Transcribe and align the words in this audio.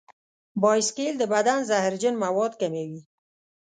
بایسکل 0.61 1.13
د 1.19 1.23
بدن 1.33 1.59
زهرجن 1.69 2.15
مواد 2.23 2.51
کموي. 2.61 3.01